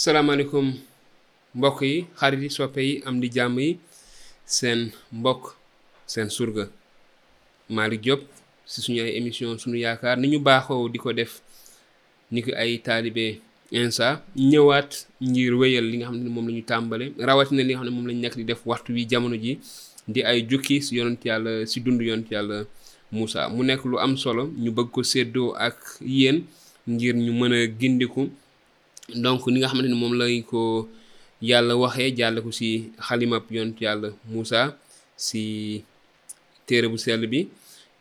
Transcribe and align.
salaamaaleykum 0.00 0.66
mbokk 1.56 1.80
yi 1.90 1.96
xarit 2.18 2.42
yi 2.44 2.50
soppe 2.56 2.80
yi 2.88 2.94
am 3.08 3.16
di 3.22 3.28
jàmm 3.34 3.56
yi 3.64 3.68
seen 4.56 4.80
mbokk 5.18 5.44
seen 6.12 6.28
surga 6.36 6.64
malik 7.76 8.00
Diop 8.04 8.22
si 8.70 8.76
suñu 8.84 9.00
ay 9.04 9.12
émission 9.18 9.50
suñu 9.62 9.76
yaakaar 9.84 10.16
ni 10.18 10.26
ñu 10.32 10.38
baaxoo 10.46 10.88
di 10.92 10.98
ko 11.04 11.10
def 11.18 11.32
ni 12.32 12.40
ko 12.44 12.50
ay 12.62 12.72
taalibe 12.86 13.26
insa 13.80 14.08
ñëwaat 14.50 14.90
ngir 15.28 15.52
wéyal 15.60 15.86
li 15.90 15.96
nga 15.98 16.06
xam 16.10 16.18
ne 16.24 16.28
moom 16.34 16.46
la 16.48 16.52
ñu 16.58 16.62
tàmbale 16.70 17.04
rawatina 17.28 17.62
li 17.64 17.70
nga 17.72 17.80
xam 17.84 17.94
ne 17.94 18.00
moom 18.00 18.08
di 18.36 18.44
def 18.50 18.60
waxtu 18.70 18.90
wi 18.96 19.02
jamono 19.10 19.36
ji 19.44 19.52
di 20.12 20.20
ay 20.30 20.38
jukki 20.50 20.74
si 20.84 20.92
yonent 20.98 21.22
yàlla 21.28 21.52
si 21.70 21.78
dund 21.84 22.00
yonent 22.08 22.30
yàlla 22.34 22.58
Moussa 23.14 23.40
mu 23.54 23.62
nekk 23.68 23.82
lu 23.90 23.96
am 24.04 24.12
solo 24.22 24.42
ñu 24.62 24.70
bëgg 24.76 24.90
ko 24.94 25.00
séddoo 25.10 25.48
ak 25.66 25.76
yéen 26.16 26.38
ngir 26.92 27.14
ñu 27.24 27.30
mën 27.38 27.52
a 27.58 27.66
gindiku 27.80 28.22
donc 29.12 29.46
ni 29.48 29.60
nga 29.60 29.68
xamante 29.68 29.88
ni 29.88 29.94
moom 29.96 30.14
lañ 30.16 30.42
ko 30.48 30.88
yàlla 31.42 31.76
waxee 31.76 32.14
jàll 32.16 32.36
ko 32.40 32.50
si 32.52 32.90
xalimab 32.98 33.44
yont 33.50 33.76
yàlla 33.80 34.08
Moussa 34.30 34.76
si 35.16 35.84
téere 36.66 36.88
bu 36.88 36.96
sell 36.96 37.26
bi 37.26 37.48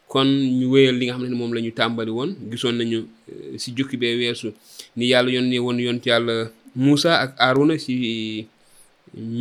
kon 0.07 0.25
ñu 0.59 0.67
wéyal 0.73 0.95
li 0.97 1.05
nga 1.05 1.13
xam 1.15 1.23
ne 1.23 1.29
ni 1.29 1.35
moom 1.35 1.51
la 1.53 1.59
ñu 1.61 1.71
tàmbali 1.77 2.11
woon 2.17 2.31
gisoon 2.51 2.75
nañu 2.79 2.99
euh, 3.31 3.57
si 3.59 3.69
jukki 3.77 3.97
bee 3.97 4.15
weesu 4.17 4.49
ni 4.95 5.05
yàlla 5.11 5.29
yónnee 5.31 5.59
woon 5.59 5.77
yont 5.79 6.03
yàlla 6.05 6.49
Moussa 6.75 7.11
ak 7.23 7.31
Aruna 7.37 7.75
si 7.77 8.47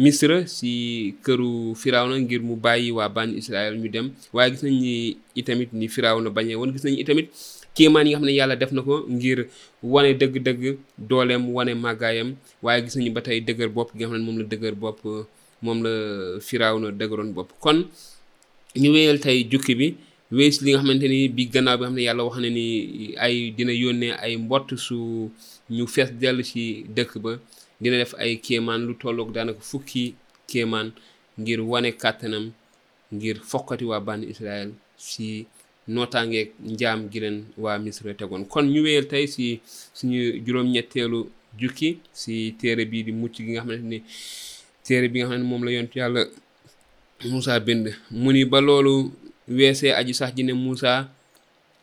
misra 0.04 0.46
si 0.46 0.70
këru 1.24 1.74
firawna 1.78 2.18
ngir 2.18 2.42
mu 2.42 2.56
bàyyi 2.56 2.90
waa 2.92 3.08
bànn 3.08 3.38
Israël 3.38 3.74
ñu 3.80 3.88
dem 3.94 4.06
waaye 4.34 4.50
gis 4.52 4.62
nañ 4.66 4.76
ni 4.82 4.94
itamit 5.40 5.70
ni 5.72 5.86
firawna 5.94 6.28
bañee 6.36 6.56
woon 6.58 6.72
gis 6.74 6.82
nañ 6.84 6.96
itamit 7.02 7.28
kéemaan 7.74 8.06
yi 8.06 8.12
nga 8.12 8.18
xam 8.20 8.26
ne 8.26 8.32
yàlla 8.38 8.56
def 8.60 8.72
na 8.76 8.82
ko 8.86 8.94
ngir 9.14 9.38
wane 9.92 10.10
dëgg-dëgg 10.20 10.62
dooleem 11.08 11.42
wane 11.56 11.72
màggaayam 11.84 12.28
waaye 12.64 12.80
gis 12.84 12.96
nañu 12.96 13.12
ba 13.16 13.20
tey 13.26 13.38
dëgër 13.46 13.70
bopp 13.76 13.90
gi 13.96 14.04
nga 14.04 14.10
xam 14.12 14.18
ne 14.20 14.24
moom 14.26 14.38
la 14.40 14.46
dëgër 14.52 14.74
bopp 14.82 15.00
moom 15.64 15.78
la 15.84 15.92
firaaw 16.46 16.76
na 16.80 16.88
dëgëroon 17.00 17.30
bopp 17.36 17.50
kon 17.62 17.78
ñu 18.80 18.88
wéyal 18.94 19.18
tey 19.24 19.38
jukki 19.50 19.72
bi 19.80 19.86
wees 20.36 20.56
li 20.62 20.70
nga 20.72 20.80
xamante 20.80 21.06
ni 21.08 21.18
bi 21.36 21.44
gannaaw 21.52 21.76
bi 21.76 21.82
nga 21.84 21.88
xam 21.88 21.96
ne 21.98 22.02
yàlla 22.08 22.22
wax 22.26 22.36
na 22.44 22.48
ni 22.56 22.66
ay 23.24 23.36
dina 23.56 23.72
yónnee 23.82 24.12
ay 24.24 24.32
mbott 24.44 24.68
su 24.86 24.96
ñu 25.76 25.84
fees 25.94 26.10
dell 26.20 26.38
ci 26.48 26.62
dëkk 26.96 27.12
ba 27.24 27.32
dina 27.82 27.96
def 28.02 28.12
ay 28.22 28.32
kéemaan 28.44 28.80
lu 28.86 28.92
tolloog 29.00 29.30
daanaka 29.34 29.60
fukki 29.70 30.04
kéemaan 30.50 30.88
ngir 31.40 31.60
wane 31.70 31.90
kàttanam 32.02 32.44
ngir 33.14 33.36
fokkati 33.50 33.84
waa 33.90 34.00
bànn 34.06 34.24
Israël 34.32 34.70
si 35.08 35.28
nootaangeeg 35.90 36.48
njaam 36.78 37.00
gi 37.10 37.18
leen 37.24 37.38
waa 37.62 37.78
Misra 37.84 38.12
tegoon 38.18 38.44
kon 38.52 38.62
ñu 38.72 38.80
wéyal 38.86 39.06
tey 39.12 39.24
si 39.34 39.44
suñu 39.96 40.20
juróom-ñetteelu 40.44 41.18
jukki 41.60 41.88
si 42.20 42.32
téere 42.58 42.84
bii 42.90 43.04
di 43.06 43.12
mucc 43.20 43.34
gi 43.44 43.50
nga 43.52 43.60
xamante 43.62 43.82
ni 43.90 43.98
téere 44.84 45.06
bi 45.10 45.18
nga 45.18 45.28
xam 45.28 45.40
ne 45.40 45.48
moom 45.50 45.62
la 45.64 45.70
yontu 45.76 45.96
yàlla 46.00 46.22
musaa 47.32 47.60
bind 47.66 47.84
mu 48.20 48.28
ni 48.34 48.42
ba 48.50 48.58
loolu 48.66 48.94
weesee 49.56 49.90
aji 50.00 50.12
sax 50.18 50.30
ji 50.36 50.42
ne 50.44 50.52
Moussa 50.62 50.92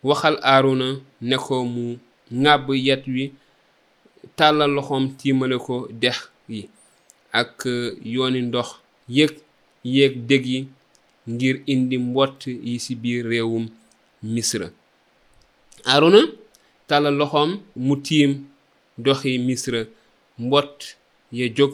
waxal 0.07 0.35
aaruna 0.51 0.87
ne 1.27 1.35
ko 1.45 1.55
mu 1.73 1.85
ŋàbb 2.41 2.67
yet 2.87 3.03
wi 3.13 3.23
tàllal 4.37 4.71
loxoom 4.77 5.05
tiimale 5.17 5.57
ko 5.65 5.75
dex 6.01 6.17
yi 6.51 6.61
ak 7.39 7.59
uh, 7.71 7.75
yooni 8.13 8.39
ndox 8.47 8.67
yéeg 9.15 9.31
yéeg 9.93 10.13
dég 10.27 10.43
yi 10.53 10.59
ngir 11.31 11.55
indi 11.73 11.97
mbott 12.07 12.39
yi 12.65 12.73
ci 12.83 12.91
biir 13.01 13.21
réewum 13.29 13.65
misra 14.27 14.67
aaruna 15.91 16.19
tàllal 16.89 17.15
loxoom 17.21 17.51
mu 17.85 17.93
tiim 18.07 18.31
doxi 19.05 19.31
misra 19.47 19.81
mbott 20.45 20.77
ya 21.39 21.45
jóg 21.57 21.73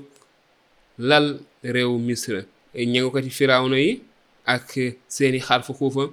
lal 1.10 1.26
réew 1.74 1.92
misra 2.08 2.40
ñangukati 2.92 3.30
firawna 3.38 3.78
yi 3.86 3.92
ak 4.54 4.66
seeni 5.16 5.40
xarfa 5.48 5.72
xuufa 5.80 6.04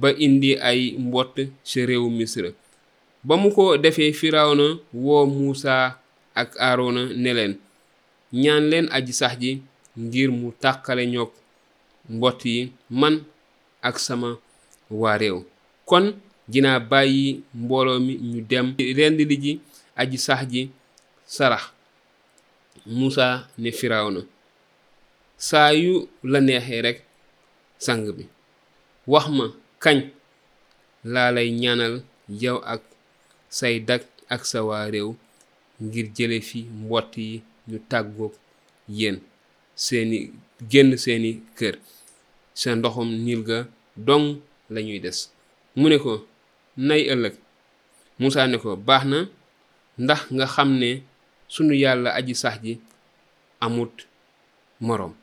ba 0.00 0.08
indi 0.26 0.50
ay 0.70 0.80
mbott 1.06 1.34
ca 1.68 1.80
réew 1.88 2.06
misra 2.18 2.48
ba 3.26 3.34
mu 3.40 3.48
ko 3.56 3.64
defee 3.82 4.12
firawna 4.20 4.66
woo 5.04 5.24
Muusa 5.34 5.74
ak 6.40 6.50
aaruna 6.66 7.02
neleen 7.22 7.32
leen 7.52 7.54
ñaan 8.42 8.64
leen 8.70 8.86
aji 8.96 9.12
sax 9.20 9.32
ji 9.42 9.50
ngir 10.04 10.30
mu 10.38 10.48
tàqale 10.62 11.04
ñoog 11.12 11.32
mbott 12.16 12.40
yi 12.50 12.58
man 13.00 13.14
ak 13.88 13.96
sama 14.06 14.30
waa 15.00 15.16
réew 15.22 15.38
kon 15.88 16.04
dina 16.50 16.72
bàyyi 16.90 17.26
mbooloo 17.62 17.98
mi 18.06 18.12
ñu 18.30 18.38
dem 18.50 18.66
rendi 18.98 19.24
li 19.30 19.36
ji 19.44 19.52
aji 20.00 20.18
sax 20.26 20.40
ji 20.52 20.62
sarax 21.34 21.64
musa 22.98 23.26
ne 23.62 23.70
firawna 23.78 24.20
saayu 25.48 25.92
la 26.32 26.38
neexee 26.46 26.82
rek 26.86 26.98
sang 27.84 28.04
bi 28.16 28.24
wax 29.12 29.26
ma 29.36 29.44
kañ 29.84 29.98
laa 31.14 31.30
lay 31.36 31.48
ñaanal 31.62 31.94
yow 32.42 32.58
ak 32.72 32.82
say 33.58 33.76
dag 33.88 34.02
ak 34.34 34.42
sa 34.50 34.58
waa 34.68 34.86
réew 34.94 35.10
ngir 35.84 36.06
jële 36.16 36.38
fi 36.48 36.58
mbott 36.82 37.10
yi 37.22 37.30
ñu 37.68 37.78
tàggoog 37.90 38.34
yéen 38.96 39.16
seeni 39.84 40.18
génn 40.70 40.90
seeni 41.04 41.30
kër 41.58 41.74
sa 42.60 42.68
ndoxum 42.78 43.10
nil 43.26 43.40
ga 43.48 43.58
dong 44.06 44.26
lañuy 44.74 45.00
des 45.04 45.20
mu 45.78 45.86
ne 45.90 45.96
ko 46.02 46.12
nay 46.88 47.02
ëllëg 47.12 47.34
Moussa 48.20 48.42
ne 48.50 48.56
ko 48.62 48.70
baax 48.88 49.04
na 49.12 49.18
ndax 50.04 50.20
nga 50.36 50.46
xam 50.54 50.70
ne 50.80 50.90
sunu 51.52 51.74
yàlla 51.82 52.10
aji 52.18 52.34
sax 52.42 52.56
ji 52.64 52.72
amut 53.64 53.94
moroom 54.86 55.14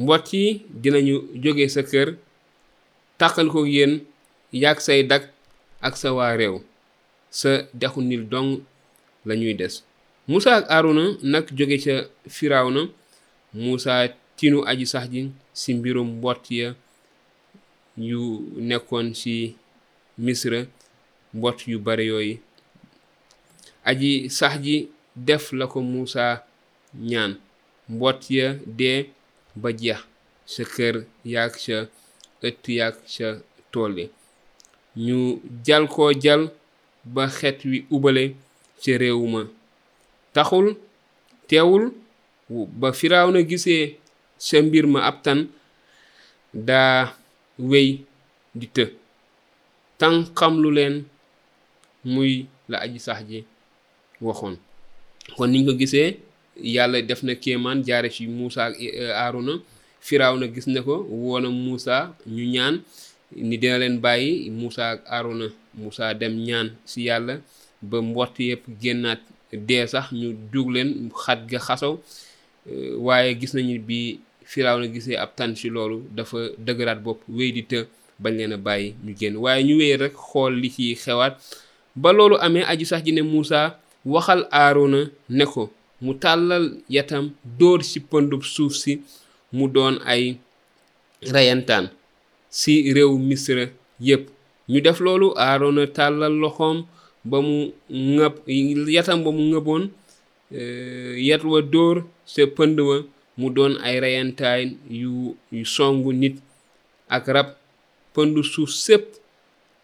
mbott 0.00 0.26
yi 0.34 0.44
dinañu 0.82 1.16
jóge 1.42 1.64
sa 1.74 1.82
kër 1.90 2.08
tàqal 3.18 3.48
ko 3.54 3.60
yéen 3.74 3.92
yàgg 4.62 4.78
say 4.86 5.00
dag 5.10 5.22
ak 5.86 5.94
sa 6.00 6.08
waa 6.16 6.34
réew 6.40 6.56
sa 7.38 7.50
dexu 7.80 8.00
nil 8.08 8.24
dong 8.32 8.50
lañuy 9.28 9.54
des 9.60 9.74
Moussa 10.28 10.50
ak 10.58 10.66
Aruna 10.76 11.04
nag 11.32 11.46
jóge 11.58 11.76
ca 11.84 11.94
Firawna 12.36 12.82
Moussa 13.62 13.94
tinu 14.36 14.58
aji 14.70 14.86
sax 14.92 15.06
ji 15.12 15.20
si 15.60 15.70
mbirum 15.78 16.08
mbott 16.18 16.44
ya 16.60 16.68
yu 17.96 18.50
nekkoon 18.56 19.14
ci 19.14 19.56
misra 20.18 20.64
mbot 21.34 21.66
yu 21.68 21.78
bare 21.78 22.04
yooyu 22.06 22.38
aji 23.84 24.30
sax 24.30 24.60
def 25.16 25.52
la 25.52 25.66
ko 25.66 25.80
muusa 25.80 26.44
ñaan 26.94 27.36
mbot 27.88 28.30
ya 28.30 28.54
dee 28.66 29.10
ba 29.56 29.72
jeex 29.72 29.98
sa 30.46 30.64
kër 30.64 30.96
yaag 31.24 31.52
sa 31.64 31.88
ëtt 32.46 32.64
yaag 32.68 32.94
sa 33.06 33.38
ya. 33.74 34.08
jal 35.64 35.88
koo 35.88 36.12
jal 36.20 36.50
ba 37.04 37.24
xet 37.38 37.62
wi 37.64 37.86
ubale 37.90 38.34
ci 38.80 38.96
réew 38.98 39.26
ma 39.26 39.42
taxul 40.34 40.76
teewul 41.48 41.92
ba 42.80 42.92
firaaw 42.92 43.30
na 43.32 43.42
gisee 43.42 43.96
sa 44.38 44.58
ma 44.86 45.00
ab 45.02 45.18
da 46.54 47.14
wéy 47.60 48.04
di 48.56 48.66
të 48.72 48.84
tànqam 50.00 50.60
lu 50.62 50.70
leen 50.72 50.94
muy 52.04 52.46
la 52.70 52.76
aji 52.84 52.98
sax 53.06 53.20
ji 53.28 53.38
waxoon 54.26 54.54
kon 55.36 55.48
niñ 55.52 55.62
ko 55.66 55.72
gisee 55.80 56.10
yàlla 56.74 56.98
def 57.08 57.20
na 57.26 57.34
kéemaan 57.42 57.78
jaare 57.86 58.08
ci 58.14 58.22
Muusa 58.36 58.60
ak 58.68 58.74
eh, 58.80 59.10
Aaruna 59.22 59.52
firaaw 60.06 60.34
na 60.38 60.46
gis 60.54 60.66
ne 60.72 60.80
ko 60.86 60.94
woona 61.22 61.48
Muusa 61.62 61.96
ñu 62.34 62.44
ñaan 62.54 62.74
ni 63.48 63.54
dina 63.60 63.76
leen 63.82 63.96
bàyyi 64.04 64.32
Muusa 64.58 64.84
aruna 65.16 65.46
Aaruna 65.46 66.14
dem 66.20 66.34
ñaan 66.48 66.68
ci 66.90 66.98
yàlla 67.08 67.34
ba 67.88 67.96
mbott 68.08 68.34
yépp 68.48 68.64
génnaat 68.82 69.20
dee 69.68 69.86
sax 69.92 70.06
ñu 70.20 70.28
jug 70.52 70.68
leen 70.74 70.90
xat 71.22 71.40
ga 71.50 71.58
xasaw 71.66 71.94
eh, 72.70 72.92
waaye 73.06 73.30
gis 73.40 73.52
nañu 73.54 73.76
bi 73.88 73.98
Firawna 74.52 74.86
gisee 74.92 75.16
ab 75.16 75.32
tànn 75.36 75.56
ci 75.58 75.70
loolu 75.74 75.98
dafa 76.18 76.38
dëgëraat 76.66 77.00
bopp 77.06 77.20
wéy 77.36 77.50
di 77.56 77.62
të 77.70 77.78
bañ 78.22 78.34
leen 78.38 78.52
a 78.52 78.58
bàyyi 78.66 78.88
ñu 79.04 79.12
génn 79.18 79.36
waaye 79.42 79.62
ñu 79.66 79.74
wéy 79.80 79.94
rek 80.02 80.14
xool 80.28 80.52
li 80.62 80.68
ci 80.74 80.84
xewaat 81.04 81.34
ba 82.02 82.10
loolu 82.16 82.36
amee 82.44 82.64
aju 82.70 82.84
sax 82.90 83.00
ji 83.04 83.12
ne 83.14 83.22
muusa 83.30 83.60
waxal 84.14 84.40
Aarona 84.60 85.00
ne 85.36 85.44
ko 85.52 85.62
mu 86.04 86.12
tàllal 86.24 86.64
yatam 86.96 87.24
dóor 87.58 87.80
ci 87.90 87.98
pëndub 88.10 88.42
suuf 88.54 88.74
si 88.82 88.92
mu 89.56 89.64
doon 89.74 89.94
ay 90.14 90.22
reyantaan 91.34 91.86
ci 92.58 92.72
réew 92.96 93.12
mistre 93.28 93.64
yépp 94.06 94.24
ñu 94.70 94.78
def 94.86 94.98
loolu 95.04 95.26
Aarona 95.46 95.84
tàllal 95.96 96.34
loxoom 96.42 96.78
ba 97.30 97.38
mu 97.46 97.56
ŋëb 98.14 98.34
yatam 98.96 99.18
ba 99.24 99.30
mu 99.36 99.42
ŋëboon 99.52 99.82
euh, 100.58 101.12
yat 101.28 101.42
wa 101.50 101.60
dóor 101.72 101.96
sa 102.32 102.42
pënd 102.56 102.78
wa 102.88 102.96
mu 103.38 103.48
doon 103.48 103.80
ay 103.80 103.96
reyantaay 104.02 104.62
yu 104.90 105.36
yu 105.48 105.64
songu 105.64 106.10
nit 106.20 106.36
ak 107.14 107.24
rab 107.34 107.48
pëndu 108.14 108.42
suuf 108.52 108.72
sépp 108.84 109.06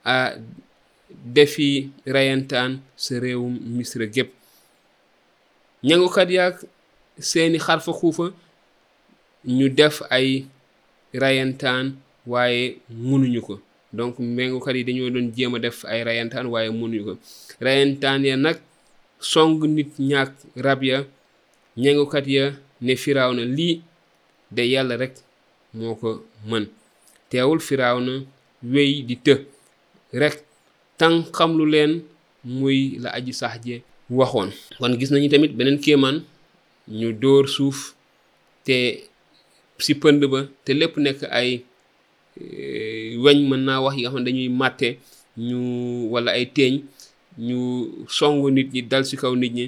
a 0.05 0.37
defi 1.37 1.69
reyantaan 2.17 2.73
sa 3.03 3.15
réewum 3.23 3.55
misra 3.77 4.05
gépp 4.15 4.33
ñangukat 5.87 6.29
yaag 6.37 6.55
seeni 7.29 7.57
xarfa 7.67 7.91
xuufa 8.01 8.27
ñu 9.57 9.67
def 9.79 9.97
ay 10.19 10.29
reyantaan 11.23 11.87
waaye 12.33 12.65
munuñu 13.07 13.41
ko 13.47 13.55
donc 13.97 14.15
mengukat 14.37 14.77
yi 14.77 14.85
dañoo 14.89 15.09
doon 15.15 15.29
jéem 15.37 15.55
a 15.57 15.59
def 15.65 15.79
ay 15.93 16.01
reyantaan 16.09 16.47
waaye 16.53 16.69
munuñu 16.81 17.03
ko 17.07 17.15
reyantaan 17.67 18.21
ya 18.31 18.37
nag 18.45 18.59
song 19.33 19.53
nit 19.77 19.91
ñaak 20.11 20.33
rab 20.67 20.81
ya 20.91 20.99
ñengukat 21.79 22.27
ya 22.27 22.53
ne 22.83 22.97
firawna 22.99 23.45
li 23.47 23.79
de 24.51 24.63
yalla 24.67 24.97
rek 24.99 25.15
moko 25.75 26.27
man 26.47 26.67
teawul 27.31 27.61
firawna 27.63 28.25
wey 28.67 29.03
di 29.07 29.15
te, 29.17 29.47
rek 30.13 30.43
tan 30.99 31.23
lu 31.57 31.63
len 31.71 32.03
muy 32.45 32.99
la 32.99 33.11
aji 33.15 33.31
sahje 33.33 33.75
waxon 34.11 34.51
kon 34.79 34.93
gis 34.99 35.11
nañu 35.13 35.29
tamit 35.31 35.53
benen 35.59 35.79
kéemaan 35.85 36.19
ñu 36.99 37.09
dor 37.23 37.45
suuf 37.55 37.79
te 38.67 38.77
si 39.85 39.93
pënd 40.01 40.21
ba 40.33 40.41
te 40.65 40.73
lepp 40.81 40.95
nek 41.05 41.19
ay 41.41 41.51
eh, 42.43 43.15
weñ 43.25 43.39
mën 43.49 43.63
na 43.67 43.75
wax 43.85 43.95
yi 43.97 44.03
nga 44.03 44.11
xam 44.15 44.25
ñu 45.49 45.59
wala 46.13 46.31
ay 46.35 46.47
teeñ 46.57 46.75
ñu 47.47 47.57
song 48.19 48.37
nit 48.57 48.69
ñi 48.75 48.81
dal 48.91 49.05
si 49.09 49.17
kaw 49.23 49.35
nit 49.37 49.55
ñi 49.59 49.67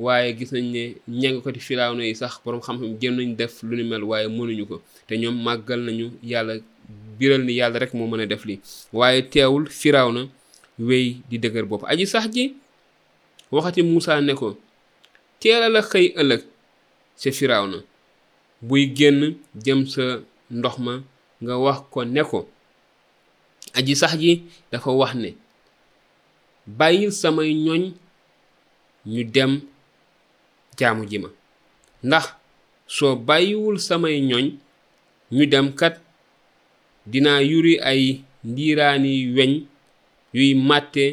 waaye 0.00 0.32
gis 0.32 0.50
nañ 0.52 0.66
ne 0.74 0.82
ñàngkati 1.20 1.74
na 1.76 2.04
yi 2.08 2.14
sax 2.20 2.32
borom 2.44 2.60
xam-xam 2.64 2.92
jëm 3.00 3.14
nañ 3.16 3.28
def 3.38 3.54
lu 3.68 3.76
ni 3.76 3.84
mel 3.90 4.04
waaye 4.10 4.26
mënuñu 4.36 4.64
ko 4.70 4.76
te 5.06 5.14
ñoom 5.22 5.36
màggal 5.44 5.80
nañu 5.86 6.06
yàlla 6.30 6.54
biral 7.18 7.42
ni 7.44 7.52
yàlla 7.60 7.78
rek 7.82 7.92
moo 7.94 8.06
mën 8.10 8.20
a 8.22 8.26
def 8.26 8.44
lii 8.46 8.60
waaye 8.92 9.22
teewul 9.32 9.64
na 10.14 10.20
wéy 10.86 11.20
di 11.28 11.36
dëgër 11.38 11.64
bopp 11.68 11.84
aji 11.92 12.06
sax 12.06 12.24
ji 12.34 12.44
waxati 13.52 13.82
Moussa 13.82 14.20
ne 14.20 14.32
ko 14.34 14.48
teela 15.40 15.68
la 15.74 15.80
xëy 15.90 16.06
ëllëg 16.20 16.42
ca 17.20 17.30
firawna 17.38 17.78
buy 18.68 18.82
génn 18.96 19.20
jëm 19.64 19.80
sa 19.92 20.02
ndox 20.56 20.74
ma 20.84 20.94
nga 21.42 21.54
wax 21.64 21.78
ko 21.92 22.00
ne 22.04 22.22
ko 22.30 22.40
aji 23.76 23.94
sax 24.00 24.12
ji 24.22 24.32
dafa 24.72 24.90
wax 25.00 25.12
ne 25.22 25.30
bàyyil 26.78 27.12
samay 27.12 27.50
ñoñ 27.66 27.82
ñu 29.12 29.22
dem 29.34 29.52
jaamu 30.78 31.02
ji 31.10 31.16
ma 31.22 31.30
ndax 32.06 32.24
soo 32.96 33.14
bàyyiwul 33.26 33.78
samay 33.86 34.16
ñoñ 34.30 34.46
ñu 35.36 35.44
dem 35.52 35.66
kat 35.80 35.94
dinaa 37.10 37.40
yuri 37.50 37.74
ay 37.90 38.02
ndiiraani 38.50 39.12
weñ 39.36 39.52
yuy 40.36 40.52
màtte 40.68 41.04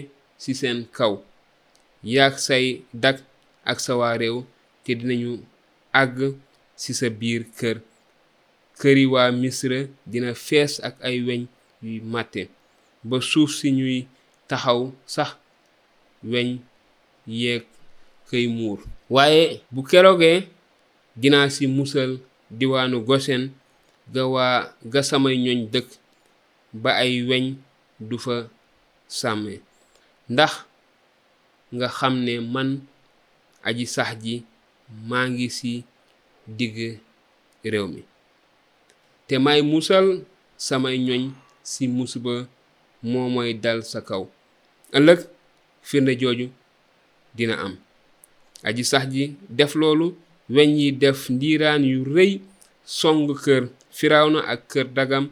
ci 0.42 0.52
seen 0.60 0.80
kaw 0.98 1.14
yaag 2.14 2.34
say 2.46 2.66
dag 3.04 3.18
ak 3.72 3.78
sa 3.86 3.94
waa 4.00 4.16
réew 4.22 4.38
te 4.84 4.92
dinañu 5.00 5.32
àgg 6.02 6.18
ci 6.82 6.90
sa 7.00 7.08
biir 7.20 7.44
kër 7.60 7.78
këri 8.80 9.04
waa 9.14 9.30
misra 9.42 9.80
dina 10.12 10.32
fees 10.46 10.74
ak 10.88 10.96
ay 11.08 11.18
weñ 11.28 11.42
yuy 11.86 12.00
màtte 12.14 12.42
ba 13.08 13.18
suuf 13.30 13.52
si 13.60 13.68
ñuy 13.78 13.98
taxaw 14.50 14.82
sax 15.14 15.32
weñ 16.32 16.50
yeeg 17.42 17.66
kay 18.32 18.46
muur 18.52 18.84
waaye 19.10 19.64
bu 19.72 19.82
keroogee 19.88 20.48
dinaa 21.16 21.48
ci 21.54 21.64
musal 21.68 22.20
diwaanu 22.52 23.00
gosen 23.08 23.44
ga 24.14 24.24
waa 24.34 24.76
ga 24.92 25.02
samay 25.10 25.36
ñooñ 25.44 25.60
dëkk 25.74 25.88
ba 26.82 26.92
ay 27.04 27.14
weñ 27.30 27.46
du 28.08 28.16
fa 28.24 28.36
sàmme 29.20 29.54
ndax 30.34 30.54
nga 31.76 31.88
xam 31.98 32.16
ne 32.26 32.34
man 32.54 32.70
aji 33.68 33.86
sax 33.96 34.10
ji 34.24 34.36
maa 35.10 35.28
ngi 35.32 35.48
ci 35.58 35.72
digg 36.58 36.78
réew 37.72 37.88
mi 37.94 38.02
te 39.28 39.36
may 39.46 39.62
musal 39.72 40.06
samay 40.68 40.96
ñoñ 41.08 41.22
si 41.72 41.84
musiba 41.98 42.34
moo 43.10 43.28
mooy 43.34 43.52
dal 43.64 43.80
sa 43.92 44.00
kaw 44.10 44.24
ëllëg 44.98 45.20
firnde 45.88 46.14
jooju 46.22 46.46
dina 47.38 47.56
am 47.66 47.76
aji 48.68 48.84
sax 48.92 49.04
ji 49.16 49.24
def 49.58 49.72
loolu 49.80 50.08
weñ 50.56 50.70
yi 50.80 50.88
def 51.02 51.20
ndiiraan 51.36 51.82
yu 51.92 52.00
rëy 52.16 52.32
song 52.98 53.22
kër 53.44 53.64
na 54.34 54.40
ak 54.54 54.62
kër 54.72 54.88
dagam 54.98 55.26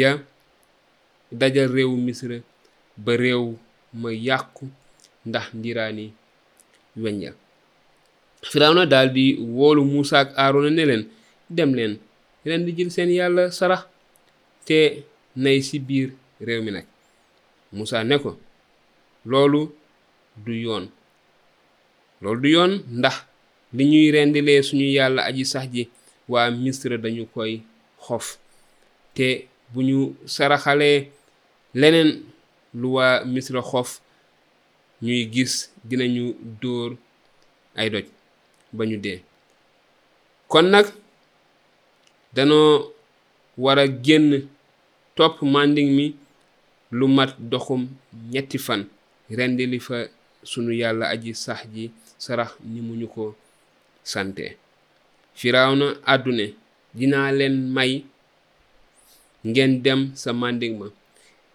ya 0.00 0.10
dajal 1.40 1.68
réewu 1.74 1.96
misra 2.06 2.38
ba 3.04 3.12
réew 3.22 3.44
ma 4.00 4.10
yàqu 4.26 4.64
ndax 5.28 5.46
ndiiraani 5.58 6.06
weñ 7.02 7.16
ya 7.26 7.30
firawna 8.52 8.82
daldi 8.92 9.24
woolu 9.56 9.80
Muusa 9.90 10.16
ak 10.22 10.28
Aarona 10.40 10.70
ne 10.76 10.82
leen 10.90 11.04
dem 11.56 11.70
leen 11.78 11.92
leen 12.46 12.62
di 12.66 12.70
jël 12.76 12.90
seen 12.94 13.10
yàlla 13.18 13.44
sarax 13.58 13.82
te 14.68 14.78
nay 15.42 15.58
ci 15.66 15.76
biir 15.88 16.08
réew 16.46 16.62
mi 16.64 16.70
nag 16.76 16.86
musaa 17.76 18.04
ne 18.08 18.16
ko 18.22 18.30
loolu 19.30 19.60
du 20.44 20.52
yoon 20.64 20.86
loolu 22.22 22.40
du 22.42 22.48
yoon 22.54 22.72
ndax 22.96 23.16
li 23.76 23.84
ñuy 23.90 24.06
rendilee 24.14 24.62
suñu 24.68 24.84
yàlla 24.96 25.22
aji 25.28 25.42
sax 25.52 25.64
ji 25.74 25.82
waa 26.32 26.48
misra 26.62 26.96
dañu 27.04 27.24
koy 27.34 27.52
xof 28.04 28.26
te 29.16 29.26
bu 29.74 29.80
ñu 29.88 29.98
saraxalee 30.34 30.98
leneen 31.80 32.10
lu 32.80 32.88
waa 32.96 33.14
misra 33.34 33.60
xof 33.70 33.90
ñuy 35.04 35.20
gis 35.34 35.52
dinañu 35.88 36.24
dóor 36.60 36.90
ay 37.78 37.88
doj 37.94 38.04
ba 38.76 38.82
ñu 38.90 38.96
dee 39.04 39.18
kon 40.52 40.62
nag 40.74 40.86
danoo 42.36 42.72
wara 43.64 43.84
génn 44.04 44.26
topp 45.16 45.36
manding 45.52 45.90
mi 45.96 46.06
lu 46.98 47.04
mat 47.16 47.32
doxum 47.52 47.82
ñetti 48.32 48.58
fan 48.66 48.82
rendili 49.38 49.78
fa 49.86 49.96
sunu 50.50 50.72
yàlla 50.80 51.06
aji 51.14 51.30
sax 51.44 51.60
ji 51.74 51.84
sarax 52.24 52.54
ni 52.62 52.78
mu 52.80 52.94
ko 53.10 53.34
sante 54.06 54.54
firawna 55.34 55.86
adune 56.06 56.54
dina 56.94 57.32
len 57.34 57.66
may 57.74 58.04
ngeen 59.44 59.82
dem 59.82 60.00
sa 60.14 60.30
màndig 60.32 60.78
ma 60.78 60.86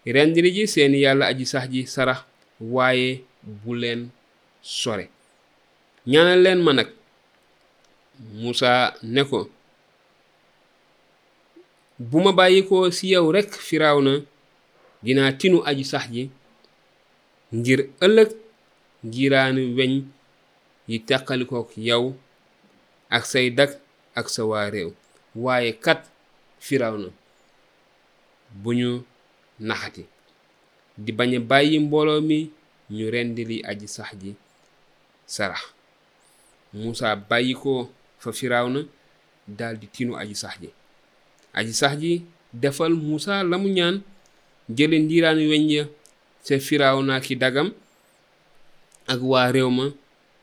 rendiri 0.06 0.52
ji 0.52 0.62
seen 0.68 0.92
yàlla 0.94 1.26
aji 1.32 1.44
sax 1.48 1.64
ji 1.72 1.86
sarax 1.88 2.20
waye 2.60 3.24
bu 3.42 3.72
len 3.80 4.08
sore 4.62 5.08
ñaanal 6.06 6.40
leen 6.44 6.60
ma 6.62 6.72
nag 6.76 6.88
musa 8.40 8.94
ne 9.14 9.22
ko 9.24 9.48
bu 11.98 12.18
ma 12.24 12.32
bàyyikoo 12.32 12.90
si 12.90 13.08
yow 13.12 13.32
rekk 13.32 13.52
firawna 13.68 14.12
dina 15.02 15.32
tinu 15.32 15.62
aji 15.68 15.84
sax 15.92 16.04
ji 16.12 16.22
ngir 17.56 17.80
ëllëg 18.04 18.30
ngiraanu 19.06 19.62
weñ 19.78 19.92
ñu 20.88 20.96
teqalikook 21.06 21.70
yow 21.88 22.04
ak 23.16 23.24
say 23.30 23.46
dag 23.56 23.70
ak 24.18 24.26
sa 24.32 24.42
waa 24.48 24.66
réew 24.72 24.90
waaye 25.36 25.70
kat 25.84 26.00
na 26.80 27.12
bu 28.62 28.70
ñu 28.80 28.90
naxati 29.68 30.04
di 31.02 31.10
bañ 31.18 31.30
a 31.36 31.38
bàyyi 31.50 31.76
mbooloo 31.86 32.20
mi 32.28 32.38
ñu 32.96 33.04
rendi 33.14 33.42
aji 33.70 33.86
sax 33.94 34.10
ji 34.20 34.30
sarax 35.34 35.64
Muusa 36.74 37.08
bàyyikoo 37.30 37.82
ko 37.84 37.88
fa 38.22 38.30
firawna 38.38 38.80
daldi 39.58 39.86
tinu 39.94 40.12
aji 40.22 40.34
sax 40.42 40.56
ji 40.62 40.68
aji 41.58 41.72
sax 41.80 41.94
ji 42.02 42.12
defal 42.62 42.92
Muusa 43.02 43.34
la 43.50 43.56
ñaan 43.76 43.96
jële 44.76 44.96
ndiiraan 45.04 45.36
weñ 45.52 45.64
ya 45.76 45.84
ca 46.48 46.54
firawna 46.66 47.14
ki 47.24 47.34
dagam 47.42 47.68
ak 49.12 49.20
waa 49.30 49.48
réew 49.54 49.70
ma 49.78 49.86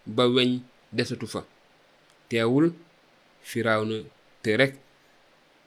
ba 0.05 0.27
weñ 0.29 0.61
desatu 0.93 1.25
fa 1.27 1.41
teewul 2.29 2.73
firawna 3.41 4.03
te 4.45 4.53
rek 4.57 4.73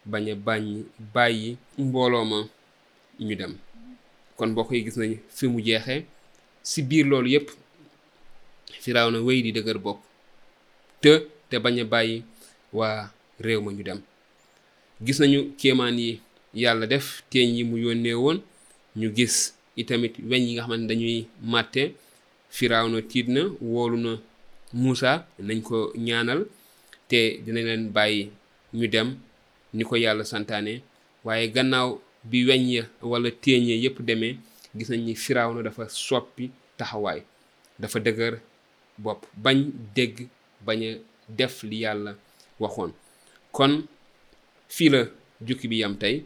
bañ 0.06 0.24
a 0.30 0.34
bàññi 0.46 0.82
bàyyi 1.14 1.48
mbooloo 1.86 2.24
ma 2.30 2.38
ñu 3.26 3.34
dem 3.40 3.52
kon 4.36 4.46
mbokk 4.52 4.70
yi 4.74 4.84
gis 4.84 4.96
nañ 5.00 5.12
fi 5.36 5.44
mu 5.52 5.58
jeexee 5.66 6.00
si 6.68 6.78
biir 6.88 7.06
loolu 7.10 7.28
yépp 7.34 7.48
firawna 8.82 9.18
wéy 9.26 9.38
di 9.44 9.50
dëgër 9.54 9.78
bopp 9.84 10.00
te 11.02 11.12
te 11.50 11.56
bañ 11.64 11.76
a 11.80 11.84
bàyyi 11.92 12.16
waa 12.78 13.10
réew 13.44 13.60
ma 13.64 13.70
ñu 13.76 13.82
dem 13.88 14.00
gis 15.04 15.18
nañu 15.20 15.38
kéemaan 15.60 15.96
yi 16.02 16.10
yàlla 16.62 16.86
def 16.92 17.06
teeñ 17.30 17.48
yi 17.56 17.62
mu 17.68 17.76
yónnee 17.84 18.14
woon 18.22 18.38
ñu 19.00 19.08
gis 19.16 19.34
itamit 19.80 20.14
weñ 20.30 20.42
yi 20.48 20.52
nga 20.54 20.62
xamante 20.64 20.80
ne 20.84 20.88
dañuy 20.90 21.18
màtte 21.52 21.82
firawna 22.56 22.98
tiit 23.10 23.28
na 23.34 23.42
woolu 23.70 23.96
na 24.04 24.12
Musa, 24.72 25.24
nañ 25.40 25.62
ko 25.64 25.92
ñaanal 25.96 26.44
te 27.08 27.18
dinañ 27.44 27.64
leen 27.68 27.84
bàyyi 27.96 28.22
ñu 28.76 28.86
dem 28.92 29.08
ni 29.76 29.82
ko 29.88 29.94
yàlla 30.04 30.24
santaane 30.30 30.72
waaye 31.26 31.44
gannaaw 31.54 31.90
bi 32.30 32.38
weñ 32.48 32.64
ya 32.76 32.82
wala 33.10 33.28
téeñ 33.42 33.62
ya 33.70 33.76
yépp 33.82 33.96
demee 34.08 34.34
gis 34.76 34.88
nañ 34.92 35.02
ni 35.06 35.14
firawna 35.24 35.62
dafa 35.66 35.84
soppi 36.06 36.44
taxawaay 36.78 37.20
dafa 37.80 37.98
dëgër 38.04 38.34
bopp 39.04 39.22
bañ 39.44 39.58
dégg 39.96 40.16
bañ 40.66 40.80
a 40.84 40.98
def 41.38 41.54
li 41.68 41.76
yàlla 41.84 42.10
waxoon 42.62 42.92
kon 43.56 43.72
fii 44.74 44.88
la 44.92 45.00
jukki 45.46 45.66
bi 45.70 45.76
yam 45.82 45.94
tey 46.02 46.16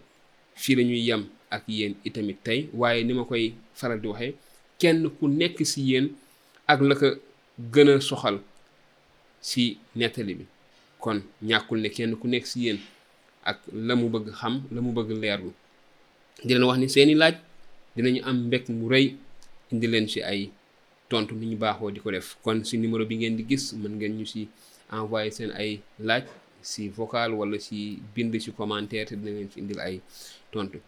fii 0.63 0.75
la 0.77 0.83
ñuy 0.89 1.05
yam 1.09 1.23
ak 1.57 1.63
yéen 1.77 1.95
itamit 2.09 2.41
tey 2.47 2.61
waaye 2.81 3.01
ni 3.05 3.13
ma 3.19 3.25
koy 3.31 3.45
faral 3.79 4.01
di 4.03 4.09
waxe 4.13 4.29
kenn 4.81 5.01
ku 5.17 5.25
nekk 5.39 5.57
si 5.73 5.81
yéen 5.91 6.07
ak 6.73 6.81
la 6.89 6.95
ko 7.01 7.09
gëna 7.59 8.01
soxal 8.01 8.37
si 9.51 9.65
netali 9.99 10.35
bi 10.39 10.45
kon 11.03 11.19
ñàkkul 11.49 11.79
ne 11.83 11.89
kenn 11.95 12.17
ku 12.21 12.27
nekk 12.29 12.47
si 12.51 12.59
yéen 12.65 12.79
ak 13.51 13.59
la 13.87 13.95
mu 14.01 14.07
bëgg 14.13 14.29
xam 14.41 14.55
la 14.75 14.81
mu 14.85 14.91
bëgg 14.97 15.11
leerlu 15.23 15.51
di 16.45 16.53
leen 16.55 16.63
wax 16.69 16.79
ni 16.81 16.89
seeni 16.95 17.15
laaj 17.21 17.35
dinañu 17.97 18.21
am 18.29 18.37
mbek 18.47 18.65
mu 18.79 18.87
rëy 18.93 19.07
indi 19.73 19.87
leen 19.93 20.07
si 20.13 20.21
ay 20.33 20.41
tontu 21.11 21.33
ni 21.35 21.47
ñu 21.51 21.57
baaxoo 21.63 21.91
di 21.95 22.01
ko 22.05 22.11
def 22.17 22.29
kon 22.45 22.59
si 22.69 22.75
numéro 22.79 23.05
bi 23.09 23.17
ngeen 23.17 23.37
di 23.39 23.45
gis 23.49 23.65
mën 23.81 23.93
ngeen 23.97 24.15
ñu 24.19 24.27
si 24.33 24.41
envoyé 24.97 25.31
seen 25.37 25.51
ay 25.63 25.71
laaj 26.07 26.25
si 26.71 26.89
vocal 26.89 27.31
wala 27.39 27.59
si 27.59 27.99
bind 28.15 28.33
si 28.45 28.51
commentaire 28.53 29.07
te 29.09 29.15
dina 29.17 29.31
leen 29.37 29.49
indil 29.57 29.81
ay 29.81 29.95
tontu 30.53 30.79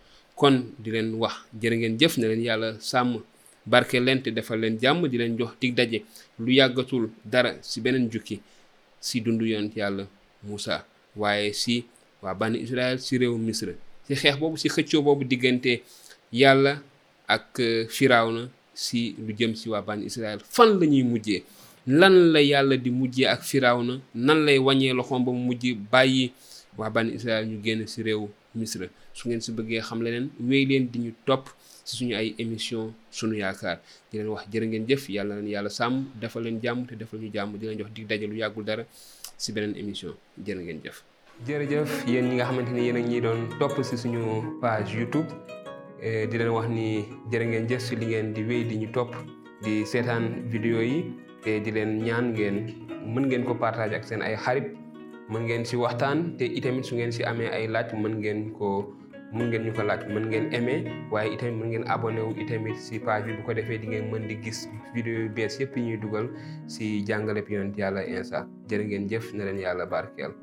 kon 0.41 0.57
di 0.83 0.91
leen 0.95 1.09
wax 1.21 1.35
jërë 1.61 1.77
ngeen 1.79 1.99
jëf 2.01 2.15
ne 2.19 2.27
leen 2.29 2.43
yàlla 2.49 2.71
sàmm 2.91 3.13
barke 3.67 3.95
leen 3.97 4.21
te 4.23 4.31
defal 4.31 4.61
leen 4.61 4.77
jàmm 4.81 5.09
di 5.09 5.17
leen 5.19 5.37
jox 5.41 5.53
dig 5.61 5.75
daje 5.75 6.05
lu 6.39 6.53
yàggatul 6.53 7.09
dara 7.25 7.55
si 7.65 7.81
beneen 7.81 8.11
jukki 8.13 8.41
si 9.01 9.21
dundu 9.21 9.47
yonent 9.49 9.73
yàlla 9.77 10.05
Moussa 10.45 10.85
waaye 11.17 11.53
si 11.57 11.85
waa 12.23 12.35
bànni 12.37 12.61
Israël 12.61 13.01
si 13.01 13.17
réew 13.19 13.37
Misra 13.41 13.73
si 14.07 14.13
xeex 14.15 14.37
boobu 14.39 14.57
si 14.61 14.69
xëccoo 14.69 15.01
boobu 15.03 15.25
diggante 15.25 15.81
yàlla 16.33 16.83
ak 17.29 17.57
euh, 17.59 18.09
na 18.37 18.49
si 18.77 19.17
lu 19.19 19.33
jëm 19.33 19.55
si 19.57 19.69
waa 19.73 19.81
bànni 19.83 20.07
Israël 20.07 20.41
fan 20.45 20.77
la 20.79 20.87
ñuy 20.87 21.03
mujjee 21.03 21.45
lan 21.89 22.33
la 22.37 22.43
yàlla 22.45 22.77
di 22.77 22.91
mujjee 22.93 23.27
ak 23.29 23.49
na 23.57 23.97
nan 24.15 24.45
lay 24.45 24.59
wàññee 24.61 24.93
loxoom 24.93 25.25
ba 25.25 25.33
mu 25.33 25.39
mujj 25.41 25.73
bàyyi 25.91 26.33
waa 26.77 26.91
bànni 26.93 27.15
Israël 27.17 27.47
ñu 27.49 27.63
génn 27.65 27.87
si 27.89 28.03
réew 28.05 28.29
misra 28.55 28.89
su 29.13 29.29
ngeen 29.29 29.41
si 29.41 29.53
bëggee 29.53 29.81
xam 29.83 30.01
leneen 30.05 30.27
wéy 30.49 30.65
leen 30.71 30.85
di 30.93 30.99
ñu 31.05 31.11
topp 31.27 31.45
si 31.87 31.93
suñu 31.97 32.15
ay 32.21 32.29
émission 32.39 32.93
sunu 33.11 33.35
yaakaar 33.43 33.77
di 34.11 34.15
leen 34.19 34.29
wax 34.33 34.43
jërë 34.53 34.67
ngeen 34.69 34.87
jëf 34.89 35.03
yàlla 35.15 35.35
leen 35.37 35.49
yàlla 35.55 35.71
sàmm 35.79 35.95
defal 36.21 36.43
leen 36.45 36.59
jàmm 36.63 36.87
te 36.87 36.95
defal 36.97 37.21
ñu 37.21 37.31
jàmm 37.35 37.59
di 37.61 37.67
leen 37.67 37.79
jox 37.79 37.91
di 37.95 38.05
daje 38.05 38.27
lu 38.27 38.37
yàggul 38.37 38.65
dara 38.65 38.85
si 39.43 39.53
beneen 39.53 39.75
émission 39.77 40.13
jërë 40.47 40.63
ngeen 40.65 40.81
jëf 40.85 40.97
jërëjëf 41.49 41.89
yéen 42.09 42.25
ñi 42.29 42.35
nga 42.37 42.45
xamante 42.49 42.71
ni 42.73 42.83
yéen 42.87 42.97
ak 43.01 43.07
ñi 43.11 43.21
doon 43.21 43.41
topp 43.59 43.75
si 43.85 43.97
suñu 43.97 44.23
page 44.61 44.95
youtube 44.99 45.27
eh, 46.03 46.27
di 46.31 46.39
leen 46.39 46.51
wax 46.57 46.69
ni 46.69 46.89
jërë 47.33 47.45
ngeen 47.47 47.67
jëf 47.71 47.81
si 47.87 47.97
li 47.97 48.07
ngeen 48.07 48.33
di 48.35 48.43
wéy 48.49 48.63
di 48.65 48.77
ñu 48.77 48.89
topp 48.93 49.11
di 49.65 49.85
seetaan 49.87 50.49
vidéo 50.53 50.81
yi 50.83 50.99
te 51.43 51.51
eh, 51.57 51.61
di 51.61 51.71
leen 51.71 52.03
ñaan 52.07 52.33
ngeen 52.33 52.57
mën 53.13 53.27
ngeen 53.27 53.45
ko 53.45 53.55
partage 53.55 53.95
ak 53.99 54.05
seen 54.07 54.23
ay 54.23 54.37
xarit 54.37 54.84
mën 55.33 55.47
ngeen 55.47 55.63
si 55.69 55.77
waxtaan 55.81 56.19
te 56.39 56.45
itamit 56.59 56.85
su 56.89 56.97
ngeen 56.97 57.13
si 57.17 57.23
amee 57.31 57.49
ay 57.59 57.65
laaj 57.75 57.95
mën 58.03 58.15
ngeen 58.21 58.41
ko 58.59 58.69
mën 59.37 59.45
ngeen 59.49 59.65
ñu 59.67 59.73
ko 59.79 59.83
laaj 59.91 60.03
mën 60.15 60.27
ngeen 60.31 60.49
aimé 60.59 60.75
waaye 61.15 61.31
itamit 61.37 61.57
mën 61.61 61.69
ngeen 61.73 61.87
abonné 61.95 62.21
wu 62.27 62.35
itamit 62.43 62.77
si 62.87 63.01
page 63.07 63.25
bi 63.31 63.37
bu 63.41 63.47
ko 63.49 63.53
defee 63.59 63.81
di 63.83 63.89
ngeen 63.93 64.13
mën 64.13 64.29
di 64.29 64.37
gis 64.45 64.61
vidéo 64.95 65.25
yu 65.25 65.29
bees 65.37 65.55
yëpp 65.61 65.73
yi 65.77 65.83
ñuy 65.89 65.99
dugal 66.05 66.27
si 66.75 66.85
jàngale 67.09 67.41
bi 67.47 67.57
yonent 67.57 67.77
yàlla 67.83 68.05
Insa 68.15 68.39
jërë 68.69 68.85
ngeen 68.89 69.09
jëf 69.11 69.25
na 69.37 69.43
leen 69.49 69.63
yàlla 69.65 69.87
barkeel 69.93 70.37